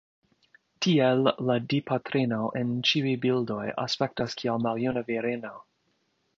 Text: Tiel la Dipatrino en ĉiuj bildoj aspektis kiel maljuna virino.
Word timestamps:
Tiel 0.85 1.29
la 1.49 1.57
Dipatrino 1.73 2.41
en 2.61 2.73
ĉiuj 2.91 3.13
bildoj 3.27 3.69
aspektis 3.87 4.37
kiel 4.43 4.67
maljuna 4.67 5.09
virino. 5.13 5.57